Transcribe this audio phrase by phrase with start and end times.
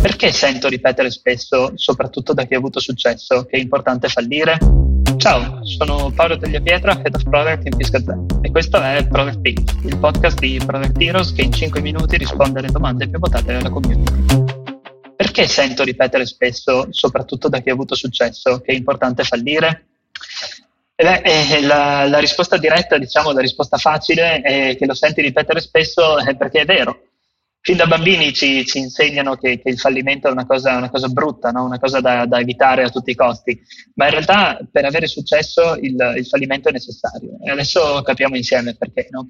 [0.00, 4.56] Perché sento ripetere spesso, soprattutto da chi ha avuto successo, che è importante fallire?
[5.18, 9.98] Ciao, sono Paolo Tagliapietra, Head of Product in Piscatè e questo è Product Pix, il
[9.98, 14.44] podcast di Product Heroes che in 5 minuti risponde alle domande più votate dalla community.
[15.14, 19.84] Perché sento ripetere spesso, soprattutto da chi ha avuto successo, che è importante fallire?
[20.96, 25.60] Beh, eh, la, la, risposta diretta, diciamo, la risposta facile è che lo senti ripetere
[25.60, 27.02] spesso è perché è vero
[27.62, 31.08] fin da bambini ci, ci insegnano che, che, il fallimento è una cosa, una cosa
[31.08, 31.64] brutta, no?
[31.64, 33.60] una cosa da, da, evitare a tutti i costi,
[33.94, 38.76] ma in realtà per avere successo il, il fallimento è necessario e adesso capiamo insieme
[38.76, 39.08] perché.
[39.10, 39.28] No?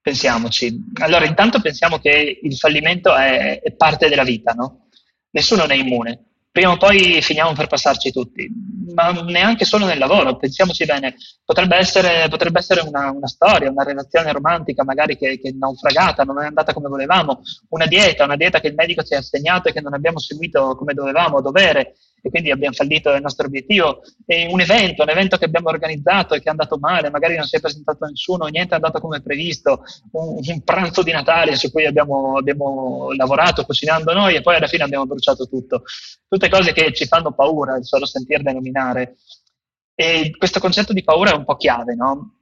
[0.00, 0.92] Pensiamoci.
[1.00, 4.88] Allora, intanto pensiamo che il fallimento è, è parte della vita, no?
[5.30, 6.27] nessuno ne è immune
[6.58, 8.50] prima o poi finiamo per passarci tutti,
[8.92, 13.84] ma neanche solo nel lavoro, pensiamoci bene, potrebbe essere, potrebbe essere una, una, storia, una
[13.84, 18.34] relazione romantica magari che, che, è naufragata, non è andata come volevamo, una dieta, una
[18.34, 21.42] dieta che il medico ci ha assegnato e che non abbiamo seguito come dovevamo, a
[21.42, 24.02] dovere, e quindi abbiamo fallito il nostro obiettivo.
[24.26, 27.46] E un evento, un evento che abbiamo organizzato e che è andato male, magari non
[27.46, 31.70] si è presentato nessuno, niente è andato come previsto, un, un pranzo di Natale su
[31.70, 35.82] cui abbiamo, abbiamo, lavorato cucinando noi e poi alla fine abbiamo bruciato tutto.
[36.28, 39.16] Tutte cose che ci fanno paura il solo sentirle nominare.
[39.94, 42.34] E questo concetto di paura è un po' chiave, no?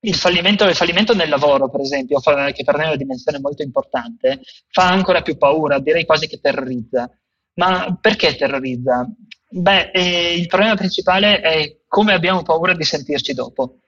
[0.00, 3.62] Il fallimento, il fallimento, nel lavoro, per esempio, che per noi è una dimensione molto
[3.62, 7.10] importante, fa ancora più paura, direi quasi che terrorizza.
[7.54, 9.08] Ma perché terrorizza?
[9.50, 13.78] Beh, eh, il problema principale è come abbiamo paura di sentirci dopo.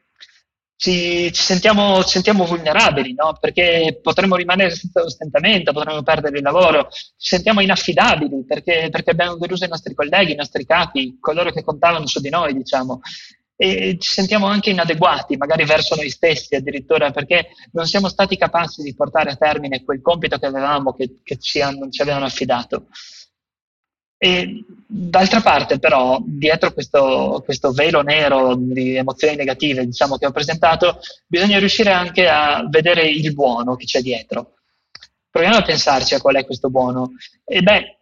[0.81, 3.37] Ci, ci, sentiamo, ci sentiamo, vulnerabili, no?
[3.39, 9.37] perché potremmo rimanere senza sostentamento, potremmo perdere il lavoro, ci sentiamo inaffidabili perché, perché, abbiamo
[9.37, 13.01] deluso i nostri colleghi, i nostri capi, coloro che contavano su di noi, diciamo.
[13.57, 18.81] E ci sentiamo anche inadeguati, magari verso noi stessi addirittura, perché non siamo stati capaci
[18.81, 22.87] di portare a termine quel compito che avevamo, che, che ci, hanno, ci avevano affidato.
[24.23, 30.31] E d'altra parte, però, dietro questo, questo, velo nero di emozioni negative diciamo, che ho
[30.31, 34.57] presentato, bisogna riuscire anche a vedere il buono che c'è dietro.
[35.31, 37.13] Proviamo a pensarci a qual è questo buono.
[37.47, 37.99] E beh,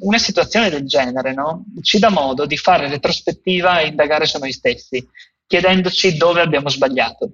[0.00, 1.66] una situazione del genere no?
[1.82, 5.06] ci dà modo di fare retrospettiva e indagare su noi stessi,
[5.46, 7.30] chiedendoci dove abbiamo sbagliato.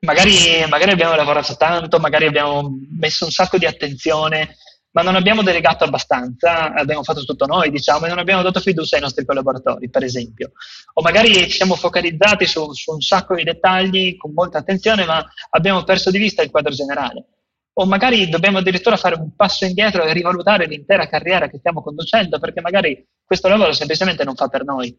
[0.00, 4.56] Magari, magari abbiamo lavorato tanto, magari abbiamo messo un sacco di attenzione
[4.96, 8.96] ma non abbiamo delegato abbastanza, abbiamo fatto tutto noi, diciamo, e non abbiamo dato fiducia
[8.96, 10.52] ai nostri collaboratori, per esempio.
[10.94, 15.22] O magari ci siamo focalizzati su, su un sacco di dettagli con molta attenzione, ma
[15.50, 17.26] abbiamo perso di vista il quadro generale.
[17.74, 22.38] O magari dobbiamo addirittura fare un passo indietro e rivalutare l'intera carriera che stiamo conducendo,
[22.38, 24.98] perché magari questo lavoro semplicemente non fa per noi.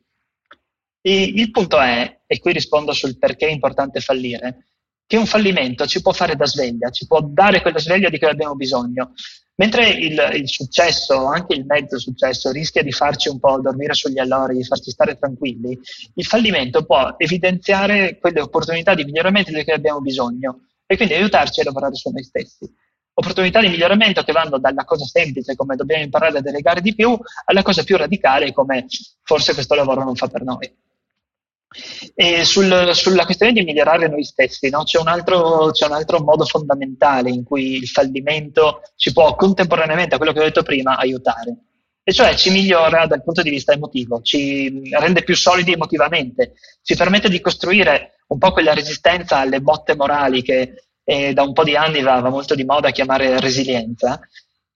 [1.02, 4.68] E il punto è, e qui rispondo sul perché è importante fallire,
[5.08, 8.28] che un fallimento ci può fare da sveglia, ci può dare quella sveglia di cui
[8.28, 9.14] abbiamo bisogno.
[9.56, 14.20] Mentre il, il, successo, anche il mezzo successo, rischia di farci un po' dormire sugli
[14.20, 15.80] allori, di farci stare tranquilli,
[16.14, 21.62] il fallimento può evidenziare quelle opportunità di miglioramento di cui abbiamo bisogno e quindi aiutarci
[21.62, 22.72] a lavorare su noi stessi.
[23.14, 27.18] Opportunità di miglioramento che vanno dalla cosa semplice, come dobbiamo imparare a delegare di più,
[27.46, 28.86] alla cosa più radicale, come
[29.24, 30.72] forse questo lavoro non fa per noi.
[32.16, 34.84] E sul, sulla questione di migliorare noi stessi, no?
[34.84, 40.16] c'è, un altro, c'è, un altro, modo fondamentale in cui il fallimento ci può contemporaneamente
[40.16, 41.56] a quello che ho detto prima aiutare,
[42.04, 46.96] e cioè ci migliora dal punto di vista emotivo, ci rende più solidi emotivamente, ci
[46.96, 50.74] permette di costruire un po' quella resistenza alle botte morali che
[51.04, 54.20] eh, da un po' di anni va, va, molto di moda chiamare resilienza,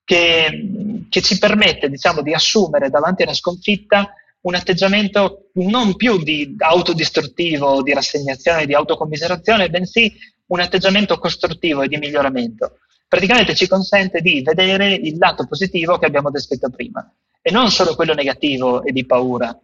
[0.03, 6.21] che, che ci permette diciamo, di assumere davanti a una sconfitta un atteggiamento non più
[6.21, 10.11] di autodistruttivo, di rassegnazione, di autocommiserazione, bensì
[10.47, 12.79] un atteggiamento costruttivo e di miglioramento.
[13.07, 17.95] Praticamente ci consente di vedere il lato positivo che abbiamo descritto prima e non solo
[17.95, 19.57] quello negativo e di paura.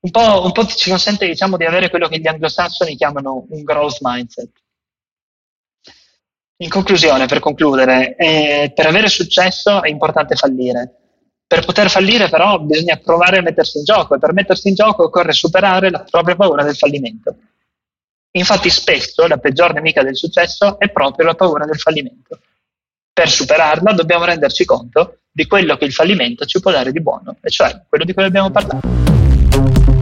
[0.00, 3.62] Un po', un po ci consente diciamo, di avere quello che gli anglosassoni chiamano un
[3.62, 4.50] growth mindset.
[6.56, 10.96] In conclusione, per concludere, eh, per avere successo è importante fallire
[11.52, 15.04] per poter fallire però bisogna provare a mettersi in gioco e per mettersi in gioco
[15.04, 17.36] occorre superare la propria paura del fallimento.
[18.30, 22.40] Infatti spesso la peggior nemica del successo è proprio la paura del fallimento.
[23.12, 27.36] Per superarla dobbiamo renderci conto di quello che il fallimento ci può dare di buono,
[27.42, 30.00] e cioè quello di cui abbiamo parlato.